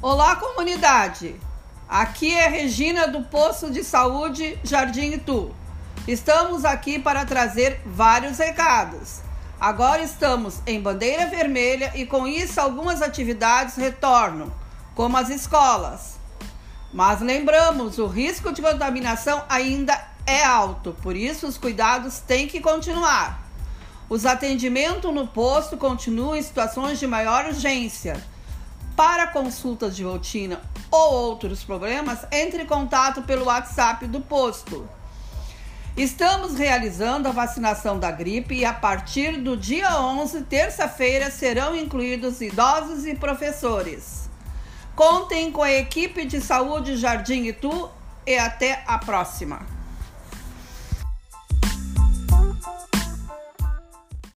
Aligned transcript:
Olá, 0.00 0.36
comunidade! 0.36 1.34
Aqui 1.88 2.32
é 2.32 2.46
Regina 2.46 3.08
do 3.08 3.22
Posto 3.22 3.68
de 3.68 3.82
Saúde 3.82 4.56
Jardim 4.62 5.14
Itu. 5.14 5.52
Estamos 6.06 6.64
aqui 6.64 7.00
para 7.00 7.24
trazer 7.24 7.80
vários 7.84 8.38
recados. 8.38 9.22
Agora 9.58 10.00
estamos 10.00 10.60
em 10.68 10.80
bandeira 10.80 11.26
vermelha 11.26 11.90
e 11.96 12.06
com 12.06 12.28
isso 12.28 12.60
algumas 12.60 13.02
atividades 13.02 13.74
retornam, 13.74 14.52
como 14.94 15.16
as 15.16 15.30
escolas. 15.30 16.16
Mas 16.92 17.20
lembramos, 17.20 17.98
o 17.98 18.06
risco 18.06 18.52
de 18.52 18.62
contaminação 18.62 19.42
ainda 19.48 20.00
é 20.24 20.44
alto, 20.44 20.94
por 21.02 21.16
isso 21.16 21.44
os 21.44 21.58
cuidados 21.58 22.20
têm 22.20 22.46
que 22.46 22.60
continuar. 22.60 23.42
Os 24.08 24.24
atendimentos 24.24 25.12
no 25.12 25.26
posto 25.26 25.76
continuam 25.76 26.36
em 26.36 26.42
situações 26.42 27.00
de 27.00 27.06
maior 27.08 27.46
urgência. 27.46 28.37
Para 28.98 29.28
consultas 29.28 29.94
de 29.94 30.02
rotina 30.02 30.60
ou 30.90 31.12
outros 31.12 31.62
problemas, 31.62 32.26
entre 32.32 32.64
em 32.64 32.66
contato 32.66 33.22
pelo 33.22 33.44
WhatsApp 33.44 34.08
do 34.08 34.20
posto. 34.20 34.88
Estamos 35.96 36.56
realizando 36.56 37.28
a 37.28 37.30
vacinação 37.30 37.96
da 37.96 38.10
gripe 38.10 38.56
e 38.56 38.64
a 38.64 38.72
partir 38.72 39.40
do 39.40 39.56
dia 39.56 40.00
11, 40.00 40.42
terça-feira, 40.42 41.30
serão 41.30 41.76
incluídos 41.76 42.40
idosos 42.40 43.06
e 43.06 43.14
professores. 43.14 44.28
Contem 44.96 45.52
com 45.52 45.62
a 45.62 45.70
equipe 45.70 46.24
de 46.24 46.40
saúde 46.40 46.96
Jardim 46.96 47.44
Itu 47.44 47.88
e 48.26 48.36
até 48.36 48.82
a 48.84 48.98
próxima. 48.98 49.77